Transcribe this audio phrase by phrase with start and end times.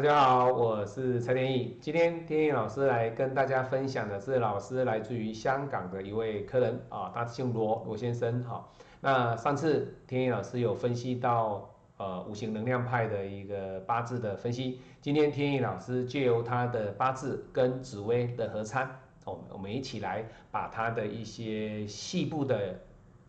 [0.00, 1.76] 大家好，我是蔡天意。
[1.78, 8.66] 今天天意老师来跟大家分享的是老师来自于香港的一位客人啊，他姓罗，罗先生哈。
[9.02, 22.80] 那上次天意老师有分析到呃五行能量派的一个八字的分析，今天天意老师借由他的八字跟紫薇的合参，我们我们一起来把他的一些细部的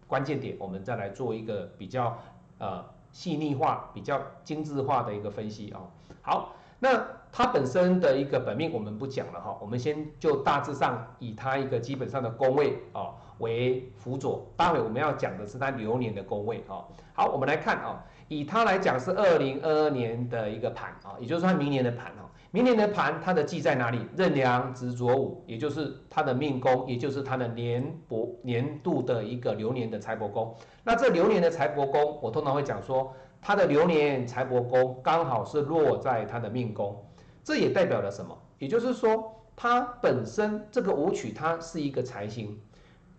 [0.08, 2.18] 关键点，我们再来做一个比较
[2.60, 2.82] 呃。
[3.13, 5.91] 细腻化、比较精致化的一个分析哦。
[6.22, 14.44] 好，那它本身的一个本命我们不讲了哈，我们先就大致上以它一个基本上的宫位啊为辅佐。
[14.57, 16.81] 待会我们要讲的是它流年的宫位啊。
[17.13, 22.27] 好，我们来看啊，以它来讲是二零二二年的一个盘啊，也就是说明年的盘哈。
[22.54, 24.05] 明年的盘，它的忌在哪里？
[24.18, 30.54] 任良执着午，也就是它的命宫，也就是它的年帛年度的一个流年的财帛宫。
[30.84, 37.04] 那这流年的财帛宫，我通常会讲说，他的流年财帛宫刚好是落在他的命宫，
[37.44, 38.38] 这也代表了什么？
[38.60, 42.62] 也就是说，他本身这个武曲它是一个财星，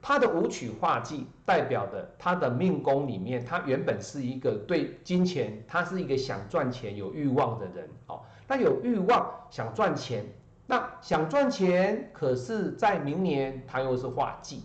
[0.01, 8.23] 他的武曲化忌代表的他的命宫里面，他原本是一个对金钱，他是一个想赚钱有欲望的人哦。
[8.47, 10.25] 那有欲望想赚钱，
[10.67, 14.63] 那想赚钱，可是，在明年他又是化忌，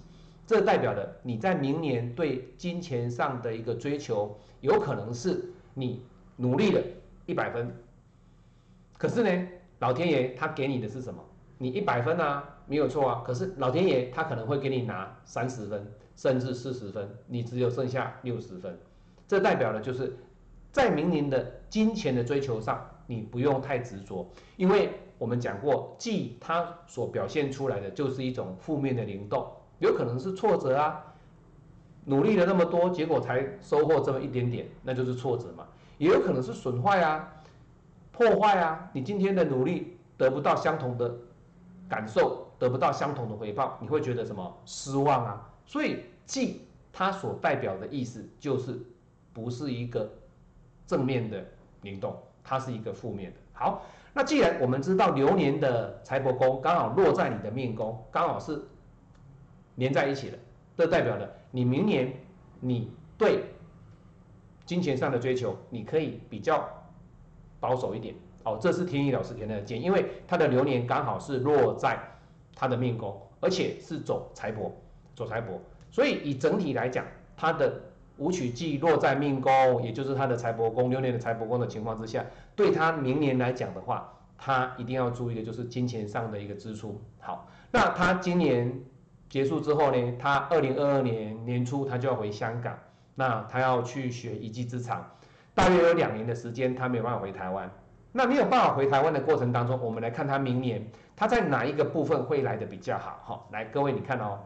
[0.48, 6.02] 这代表的你在明年对金钱上的一个追求，有可能是你
[6.38, 6.82] 努力了
[7.26, 7.76] 一百分，
[8.98, 9.48] 可是呢，
[9.80, 11.22] 老天爷他给你的是什么？
[11.58, 18.80] 你一百分啊，没有错啊，可是老天爷他可能会给你拿三十分，甚至四十分，你只有剩下六十分，
[19.28, 20.18] 这代表的就是
[20.72, 22.90] 在明年的金钱的追求上。
[23.10, 31.04] 你不用太执着，因为我们讲过，忌它所表现出来的就是一种负面的灵动，有可能是挫折啊，
[32.06, 35.66] 努力了那么多，结果才收获这么一点点，那就是挫折嘛。
[35.98, 37.32] 也有可能是损坏啊，
[38.12, 41.16] 破坏啊，你今天的努力得不到相同的
[41.90, 45.50] 感受，得不到相同的回报，你会觉得什么失望啊？
[45.66, 48.80] 所以忌它所代表的意思就是
[49.34, 50.10] 不是一个
[50.86, 51.44] 正面的
[51.82, 52.16] 灵动。
[52.50, 53.38] 它是一个负面的。
[53.52, 53.82] 好，
[54.14, 58.62] 那既然我们知道流年的财帛宫刚好落在你的命宫，刚好是
[59.78, 60.38] 连在一起的，
[60.76, 62.14] 这代表了你明年
[62.60, 63.46] 你对
[64.66, 66.70] 金钱上的追求，你可以比较
[67.60, 68.14] 保守一点。
[68.44, 71.98] 哦，这是天意老师给的建议，因为他的流年刚好是落在
[72.54, 74.70] 他的命宫，而且是走财帛，
[75.16, 75.58] 走财帛，
[75.90, 77.06] 所以以整体来讲，
[77.36, 77.82] 他的。
[78.20, 87.00] 武曲忌落在命宫，也就是他的财帛宫，流年的财帛宫的情况之下，对他明年来讲的话，他一定要注意的就是金钱上的一个支出。
[87.20, 88.82] 好，那他今年
[89.30, 92.78] 结束之后呢，他二零二二年年初他就要回香港，
[93.16, 95.10] 那他要去学一技之长，
[95.54, 97.70] 大约有两年的时间，他没有办法回台湾。
[98.14, 103.22] 那没有办法回台湾的过程当中，我们来看他明年他在哪一个部分会来的比较好？
[103.26, 104.40] 哈，来各位你看哦，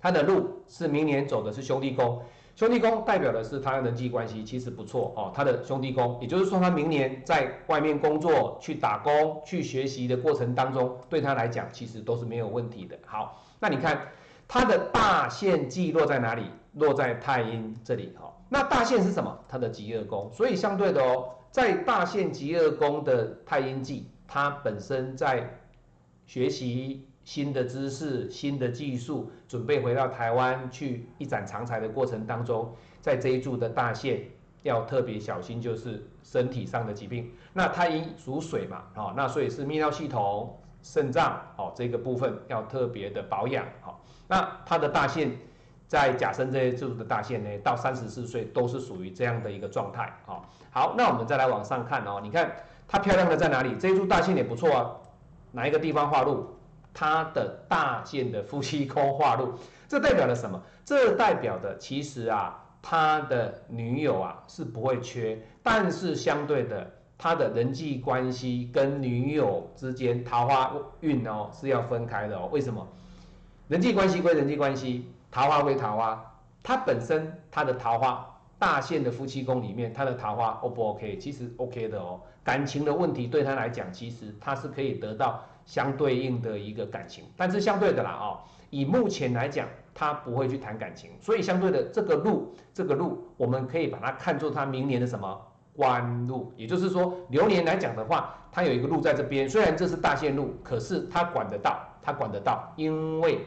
[0.00, 2.22] 他的路是明年走的是兄弟宫。
[2.58, 12.98] 兄弟宫代表的是他人际关系其实不错哦，他的兄弟宫，也就是说他明年在外面工作、去打工、去学习的过程当中，对他来讲其实都是没有问题的。
[13.06, 14.08] 好，那你看
[14.48, 16.46] 他的大限忌落在哪里？
[16.72, 18.12] 落在太阴这里。
[18.20, 19.38] 哈，那大限是什么？
[19.48, 20.28] 他的极恶宫。
[20.32, 25.48] 所以相对的哦，在大限极恶宫的太阴忌，它本身在
[26.26, 27.07] 学习。
[27.28, 34.22] 新的知识、新的技术，准备回到台湾去一展长才的过程当中，在这一柱的大限
[34.62, 37.30] 要特别小心，就是身体上的疾病。
[37.52, 43.62] 那太阴属水嘛，哦，那所以是泌尿系统、肾脏，哦，这个部分要特别的保养。
[43.82, 45.30] 好，那它的大限
[45.86, 50.10] 在甲申这一柱的大限呢，到三十四岁都是属于这样的一个状态。
[50.24, 52.50] 好，好，那我们再来往上看哦，你看
[52.88, 53.76] 它漂亮的在哪里？
[53.78, 54.96] 这一柱大限也不错啊，
[55.52, 56.54] 哪一个地方画入？
[56.98, 59.54] 他的大限的夫妻宫化禄，
[59.86, 60.60] 这代表了什么？
[60.84, 72.48] 这代表的其实啊，他的女友啊是不会缺，但是相对的，他的人际关系跟女友之间桃花运哦是要分开的哦。
[72.50, 72.84] 为什么？
[73.68, 76.34] 人际关系归人际关系，桃花归桃花，
[76.64, 78.27] 他本身他的桃花
[78.58, 81.16] 大限的夫妻宫里面，他的桃花 O 不 OK？
[81.18, 82.20] 其实 OK 的哦。
[82.42, 85.44] 感情的问题对他来讲，其实他是可以得到。
[85.68, 88.40] 相对应的一个感情，但是相对的啦哦，
[88.70, 95.38] 以目前来讲，他不会去谈感情，所以相对的这个路，这个路我们可以把它看作他明年的什么
[95.76, 103.40] 官路，也就是说流年来讲的话，他有一个路在这边，虽然这是大线路，可是他管得到，他管得到，因为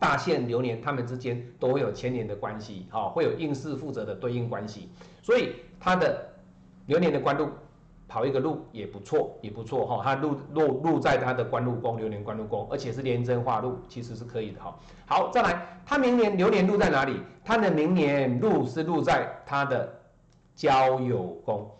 [0.00, 4.90] 大限流年他们之间都会有牵连的关系，哈，会有应试负责的对应关系，
[5.22, 6.26] 所以他的
[6.86, 7.48] 流年的官路。
[8.12, 10.00] 跑一个路也不错，也不错哈。
[10.02, 14.76] 他路路路在他的官禄宫，流年官禄宫，而且是连贞化禄，其实是可以的哈。
[15.06, 17.20] 好，再来，他明年流年路在哪里？
[17.44, 19.88] 他的明年路是路在他的
[20.56, 21.70] 交友宫，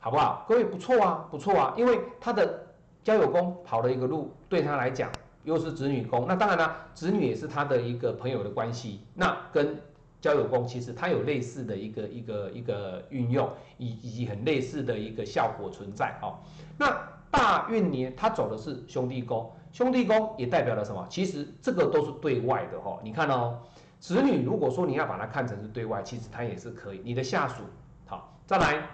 [0.00, 0.44] 好不好？
[0.48, 2.66] 各位不错啊，不错啊，因为他的
[3.04, 5.08] 交友宫跑了一个路，对他来讲
[5.46, 6.26] 又是子女宫。
[6.28, 9.80] 那当然了，子女也是他的一个朋友的关系，那跟。
[10.18, 16.38] 交友宫其实它有类似的一个一个一个运用，以以及很类似的一个效果存在哦。
[16.78, 16.90] 那
[17.30, 21.06] 大运年它走的是兄弟宫，兄弟宫也代表了什么？
[21.08, 22.98] 其实这个都是对外的哈。
[23.04, 23.58] 你看哦，
[24.00, 27.02] 子女如果说你要把它看成是对外，其实它也是可以。
[27.04, 27.62] 你的下属，
[28.06, 28.88] 好，再来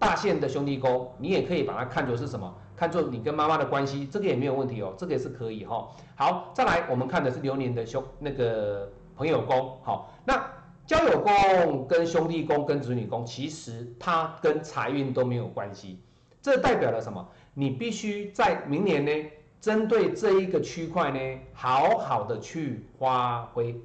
[0.00, 2.52] 大限的兄弟宫，你也可以把它看作是什么？
[2.76, 5.88] 看作你跟妈妈的关系，这个也没有问题哦，这个也是可以哈。
[6.14, 10.42] 好，再来我们看的是流年的兄那个朋友宫，好，那。
[10.84, 16.00] 交友宫跟兄弟宫跟子女宫，其实它跟财运都没有关系。
[16.42, 17.26] 这代表了什么？
[17.54, 19.12] 你必须在明年呢，
[19.60, 23.80] 针对这一个区块呢，好好的去发挥。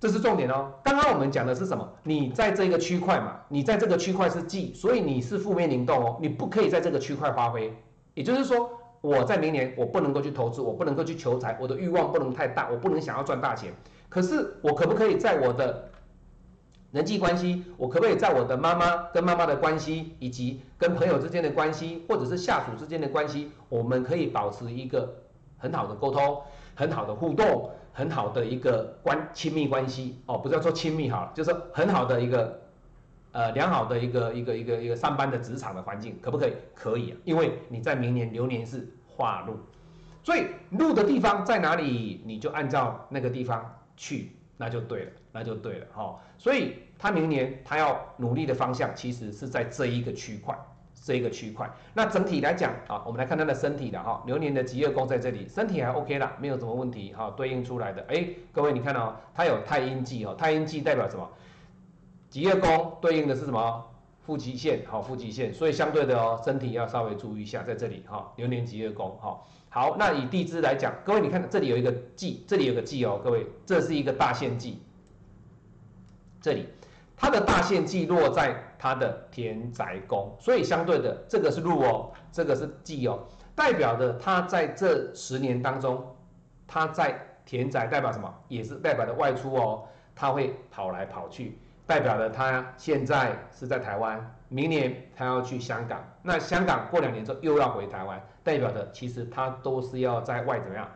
[0.00, 0.72] 这是重点哦。
[0.82, 1.86] 刚刚我们讲的是什么？
[2.02, 7.72] 你在这个区块嘛，你在这个区块是忌，所以你是负面灵动哦，你不可以在这个区块发挥。
[8.14, 8.70] 也就是说，
[9.02, 13.72] 我在明年我不能够去投资，我不能够去求财，我的欲望不能太大，我不能想要赚大钱。
[14.08, 15.90] 可是我可不可以在我的
[16.92, 25.14] 人际关系，我可不可以在我的妈妈跟妈妈的关系，以及跟朋友之间的关系，或者是下属之间的关系，我们可以保持一个
[25.58, 26.40] 很好的沟通、
[26.74, 32.60] 很好的互动、很好的一个关亲密关系哦，不是要说亲密哈，就是很好的一个
[33.32, 36.52] 呃良好的一个一个一个一个上班的职场的环境，可不可以？
[36.74, 39.58] 可以啊，因为你在明年流年是化禄，
[40.22, 43.76] 所以禄的地方在哪里，你就按照那个地方。
[43.96, 46.18] 去那就对了，那就对了哈。
[46.38, 50.58] 所以他明年他要努力的方向，其实是在这一个区块，
[51.02, 51.70] 这一个区块。
[51.94, 57.32] 那整体来讲啊，我们来看他的身体的哈，流年的吉业宫在这里，身体还 OK 啦，没有什么问题哈。
[57.36, 61.28] 对应出来的，哎，各位你看哦，他有太阴记哦，太阴记代表什么？
[62.28, 63.86] 吉业宫对应的是什么？
[64.20, 65.52] 腹肌线，好，腹肌线。
[65.52, 69.40] 所以相对的哦，身体要稍微注意一下，在这里哈，流年吉业宫哈。
[69.70, 74.82] 好，那以地支来讲，各位你看这里有一个忌，这里有个忌哦，各位，这是一个大限忌。
[76.40, 76.68] 这里
[77.20, 83.20] 它的大限忌落在它的田宅宫，所以相对的这个是禄哦，这个是忌哦，
[83.54, 86.16] 代表的他在这十年当中，
[86.66, 88.34] 他在田宅代表什么？
[88.48, 89.84] 也是代表的外出哦，
[90.14, 94.34] 他会跑来跑去，代表的他现在是在台湾。
[94.48, 100.88] 明年他要去香港，那香港过两年之后又要回台湾，代表的其实他都是要在外怎么样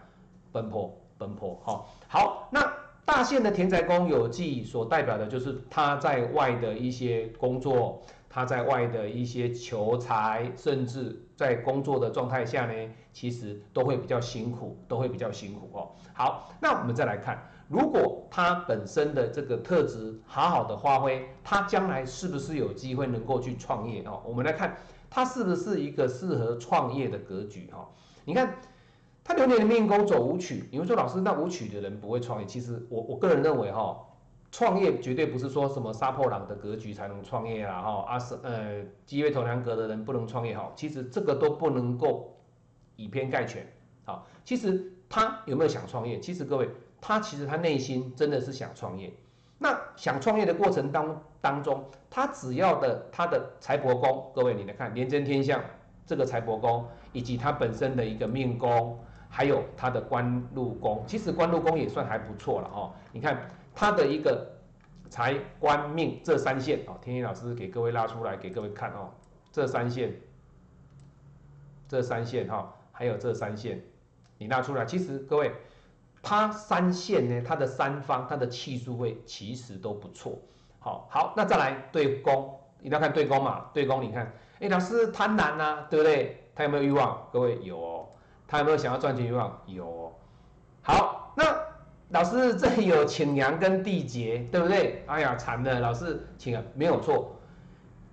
[0.50, 1.84] 奔波奔波哈。
[2.08, 2.60] 好，那
[3.04, 15.90] 大限的田宅宫有忌所代表的就是他在外的一些工作，他在外的一些求财，甚至在工作的状态下呢，其实都会比较辛苦，都会比较辛苦哦。
[16.14, 17.50] 好，那我们再来看。
[17.68, 24.22] 如果他本身的这个特质好好的发挥，他将来是不是有机会能够去创业哦？
[24.24, 24.76] 我们来看
[25.08, 27.88] 他是不是一个适合创业的格局哈？
[28.26, 28.54] 你看
[29.24, 32.46] 他流年的命宫走舞曲，你会说老师那舞曲的人不会创业？
[32.46, 33.98] 其实我我个人认为哈，
[34.52, 42.36] 创业绝对不是说什么杀破狼的格局才能创业啦哈，啊是呃积月头梁格的人不能创业哈，其实这个都不能够
[42.96, 43.66] 以偏概全
[44.04, 46.20] 好，其实他有没有想创业？
[46.20, 46.68] 其实各位。
[47.06, 49.12] 他其实他内心真的是想创业，
[49.58, 55.62] 那想创业的过程当当中，他只要的他的财帛宫，各位你来看廉贞天相
[56.06, 58.98] 这个财帛宫，以及他本身的一个命宫，
[59.36, 62.92] 还有他的官禄宫，其实官禄宫也算还不错了哦。
[63.10, 64.48] 你看他的一个
[65.10, 69.10] 财官命这三线哦，天天老师给各位拉出来给各位看哦，
[69.50, 70.14] 这三线，
[71.88, 73.82] 这三线哈，还有这三线，
[74.38, 75.52] 你拉出来，其实各位。
[76.26, 80.40] 它三线呢，它的三方，它的气数位其实都不错。
[80.78, 83.66] 好，好，那再来对宫，一定要看对宫嘛。
[83.74, 86.48] 对宫，你看，哎，老师贪婪呐，对不对？
[86.54, 87.28] 他有没有欲望？
[87.30, 88.03] 各位有哦。
[88.46, 89.62] 他有没有想要赚钱欲望？
[89.66, 90.12] 有。
[90.82, 91.44] 好，那
[92.10, 95.02] 老师这里有请阳跟地劫，对不对？
[95.06, 97.36] 哎呀，惨了，老师请啊，没有错。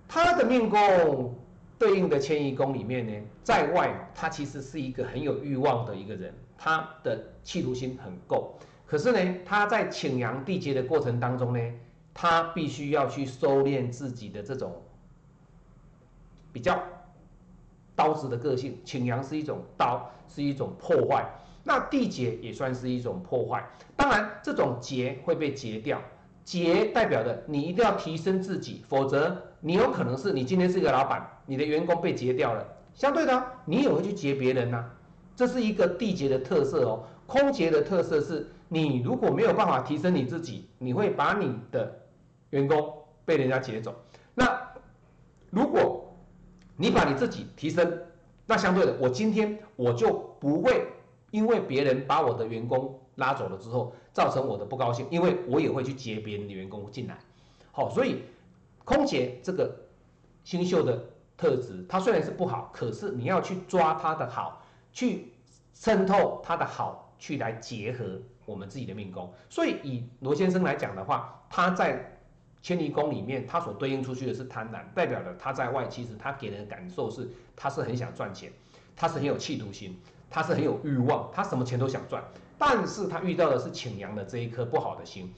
[0.08, 1.34] 他的命宫
[1.78, 3.12] 对应的迁移宫里面呢，
[3.42, 6.34] 在外他其实是一个很有欲望的一个人。
[6.64, 8.54] 他的企图心很够，
[8.86, 11.60] 可是呢，他在请阳地劫的过程当中呢，
[12.14, 14.80] 他必须要去收敛自己的这种
[16.52, 16.80] 比较
[18.02, 18.76] 刀子的个性。
[18.84, 21.24] 擎羊是一种刀，是一种破坏，
[21.62, 23.64] 那地劫也算是一种破坏。
[23.94, 26.02] 当然，这种劫会被劫掉，
[26.42, 32.66] 节代表的你一定要提升自己，否则你有可能是你今天是一个老板，你的员工被劫掉了。
[32.92, 34.84] 相对的，你也会去劫别人呐，
[35.36, 37.04] 这是一个地劫的特色哦。
[37.26, 42.00] 空劫的特色是你如果没有办法提升你自己，你会把你的
[42.50, 42.92] 员工
[43.24, 43.94] 被人家劫走。
[44.34, 44.60] 那
[45.50, 46.01] 如果
[46.76, 48.02] 你把你自己提升，
[48.46, 50.86] 那相对的，我今天我就不会
[51.30, 57.18] 因为别人把我的员工拉走了之后，造成我的不高兴，因为我也会去劫别人的员工进来。
[57.70, 58.22] 好，所以
[58.84, 59.74] 空姐这个
[60.44, 61.04] 星宿的
[61.36, 64.62] 特质，它虽然是不好，可是你要去抓它的好，
[64.92, 65.32] 去
[65.72, 69.32] 渗透它的好，去来结合我们自己的命宫。
[69.48, 72.18] 所以以罗先生来讲的话，他在
[72.62, 77.28] 千里宫里面，他所对应出去的是贪婪，代表了他在外其实他给人的感受是。
[77.54, 78.50] 他是很想赚钱，
[78.96, 80.00] 他是很有企图心，
[80.30, 82.24] 他是很有欲望，他什么钱都想赚。
[82.58, 85.32] 但是他遇到的是请阳的这一颗不好的心。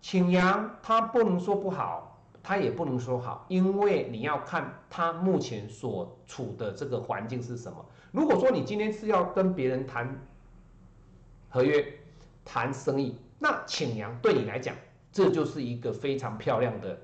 [0.00, 7.84] 请阳他不能说不好，他也不能说好，因为你要看他目前所处的这个环境是什么。
[8.12, 10.20] 如果说你今天是要跟别人谈
[11.48, 11.84] 合约、
[12.44, 14.76] 谈生意，那请阳对你来讲，
[15.16, 16.98] 这就是一个非常漂亮的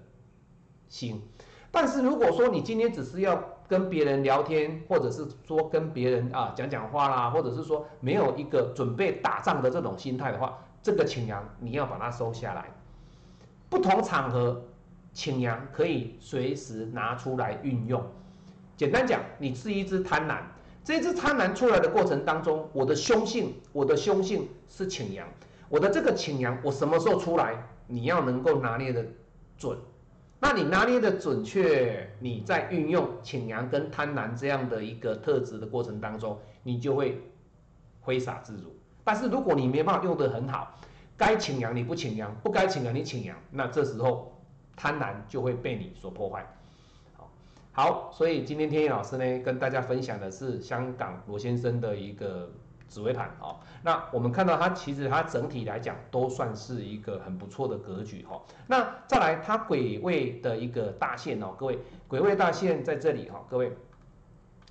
[0.87, 1.23] 心。
[1.71, 12.67] 但是如果说你今天只是要跟别人聊天，或者是说跟别人啊讲讲话啦，或者是说没有一个准备打仗的这种心态的话，这个请羊你要把它收下来。
[13.71, 14.63] 不同场合，
[15.15, 18.05] 请羊可以随时拿出来运用。
[18.77, 20.43] 简单讲，你是一只贪婪，
[20.85, 25.27] 这只贪婪出来的过程当中，我的凶性，我的凶性是请羊，
[25.71, 29.05] 我的这个请羊，我什么时候出来，你要能够拿捏的
[29.57, 29.79] 准。
[30.41, 37.23] 那你拿捏的准确，你在运用请阳跟贪婪这样的一个特质的过程当中，你就会
[38.01, 38.75] 挥洒自如。
[39.05, 40.77] 但是如果你没办法用得很好，
[41.17, 44.33] 该请阳你不请阳，不该请阳你请阳，那这时候
[44.75, 46.45] 贪婪就会被你所破坏。
[47.17, 47.31] 好，
[47.71, 52.51] 好，所以今天天意老师呢跟大家分享的是香港罗先生的一个。
[52.93, 58.39] 紫微盘哦，那我们看到它其实它整体来讲都算是一个很不错的格局哈。
[58.67, 63.75] 那再来它癸位的一个大线哦，各位癸位大线在这里哈，各位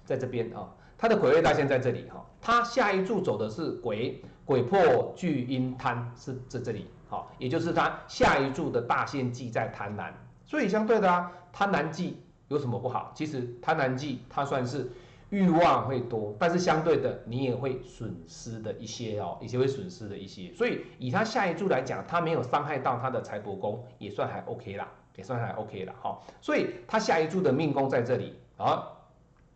[0.05, 10.11] 在这边啊，它的癸位大线在这里哈，它下一柱走的是癸，癸破巨阴贪是在这里好，也就是它下一柱的大线记在贪婪，
[10.45, 13.11] 所以相对的啊，贪婪记有什么不好？
[13.15, 14.91] 其实贪婪记它算是。
[15.31, 20.53] 欲望会多，但是相对的，你也会损失的一些哦，一些会损失的一些。
[20.53, 24.85] 所以以他下一柱来讲，他没有伤害到他的财帛宫，也算还 OK 啦，
[25.15, 26.19] 也算还 OK 了哈。
[26.41, 28.85] 所以他下一柱的命宫在这里啊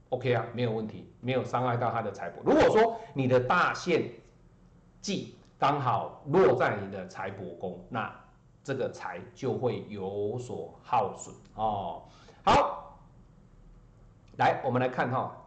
[0.10, 2.36] ，OK 啊，没有问题，没有伤害到他的财帛。
[2.46, 4.10] 如果说你的大限
[5.02, 8.10] 忌刚好落在你的财帛宫，那
[8.64, 12.04] 这个财就会有所耗损哦。
[12.46, 12.98] 好，
[14.38, 15.42] 来我们来看哈。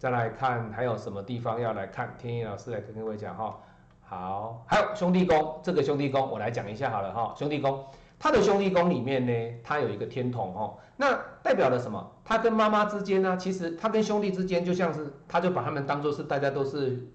[0.00, 2.14] 再来看还有什么地方要来看？
[2.18, 3.54] 天意老师来跟各位讲哈。
[4.00, 7.34] 好，还有兄弟宫，这个兄弟宫我来讲一下好了哈。
[7.36, 7.84] 兄弟宫，
[8.18, 12.12] 他的兄弟宫里面呢，他有一个天同哈，那代表了什么？
[12.24, 17.06] 他跟妈妈之间呢，其实他跟兄弟之间就像是，他就把他们当做是大家都是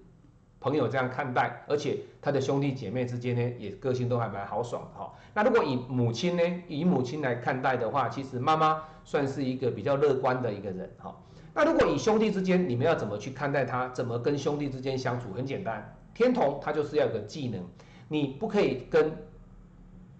[0.60, 5.12] 朋友这样看待，而且他的兄弟姐妹之间呢，也个性都还蛮豪爽的哈。
[5.34, 11.12] 那如果以母亲呢，以母亲来看待的话，其实妈妈算是一个比较乐观的一个人哈。
[11.56, 13.88] 那如果以兄弟之间，你们要怎么去看待他？
[13.88, 15.32] 怎么跟兄弟之间相处？
[15.32, 17.64] 很简单，天同他就是要有个技能，
[18.08, 19.10] 你不可以跟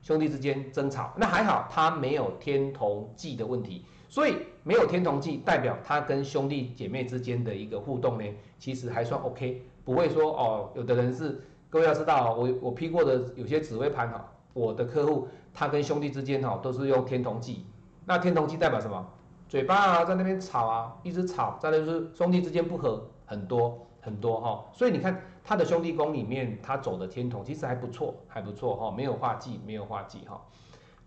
[0.00, 1.12] 兄弟之间争吵。
[1.14, 8.25] 那还好，他没有天同忌的问题，所以没有天同忌，代表他跟兄弟姐妹之间的一个互动呢，
[8.59, 11.38] 其实还算 OK，不会说哦，有的人是
[11.69, 17.66] 各位要知道，我我批过的有些紫微盘哈，我的客户他跟兄弟之间哈都是用天同忌，
[18.07, 19.07] 那天同忌代表什么？
[19.48, 30.40] 嘴巴啊，在那边吵啊，一直吵，再来就是兄弟之间不和很多很多哈，所以你看他的兄弟宫里面，他走的天同其实还不错，还不错哈，没有化忌，没有化忌哈。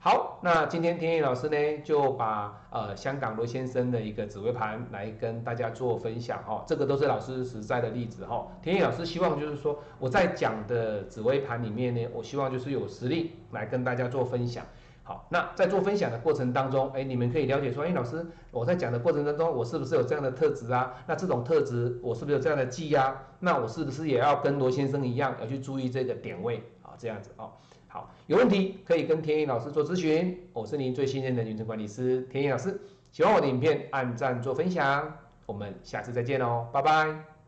[0.02, 8.48] 好，那今天天意老师呢，就把呃香港罗先生的一个紫微盘来跟大家做分享哈，这个都是老师实在的例子哈。
[8.62, 14.66] 天意老师希望就是说我在讲的紫微盘里面呢，我希望就是有实力来跟大家做分享。
[15.10, 20.94] 好，那在做分享的过程当中，哎，你们可以了解说，哎，老师，我在讲的过程当中，我是不是有这样的特质啊？
[21.08, 23.20] 那这种特质，我是不是有这样的记呀？
[23.40, 26.94] 那我是不是也要跟罗先生一样，要去注意这个点位啊？
[26.96, 27.50] 这样子哦。
[27.88, 32.80] 好，有问题可以跟天意老师做咨询，我是您最信任的运程管理师天意老师。
[33.12, 35.12] 喜欢我的影片，按赞做分享，
[35.48, 37.39] 我们下次再见哦，拜拜。